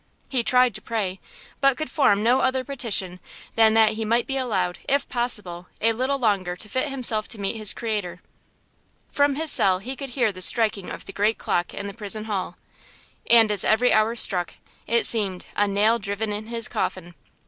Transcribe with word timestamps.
He 0.29 0.41
tried 0.43 0.73
to 0.73 0.81
pray, 0.81 1.19
but 1.59 1.77
could 1.77 1.87
form 1.91 2.23
no 2.23 2.39
other 2.41 2.63
petition 2.63 3.19
than 3.53 3.75
that 3.75 3.89
he 3.91 4.03
might 4.03 4.25
be 4.25 4.35
allowed, 4.35 4.79
if 4.89 5.07
possible, 5.07 5.67
a 5.79 5.93
little 5.93 6.17
longer 6.17 6.55
to 6.55 6.67
fit 6.67 6.87
himself 6.87 7.27
to 7.27 7.39
meet 7.39 7.55
his 7.55 7.71
Creator. 7.71 8.19
From 9.11 9.35
his 9.35 9.51
cell 9.51 9.77
he 9.77 9.95
could 9.95 10.09
hear 10.09 10.31
the 10.31 10.41
striking 10.41 10.89
of 10.89 11.05
the 11.05 11.13
great 11.13 11.37
clock 11.37 11.71
in 11.71 11.85
the 11.85 11.93
prison 11.93 12.23
hall. 12.23 12.57
And 13.29 13.51
as 13.51 13.63
every 13.63 13.93
hour 13.93 14.15
struck 14.15 14.55
it 14.87 15.05
seemed 15.05 15.45
"a 15.55 15.67
nail 15.67 15.99
driven 15.99 16.31
in 16.33 16.47
his 16.47 16.67
coffin." 16.67 17.13